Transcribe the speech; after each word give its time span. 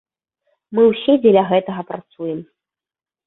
Мы 0.77 0.81
ўсе 0.91 1.13
дзеля 1.25 1.43
гэтага 1.51 1.81
працуем. 1.91 2.39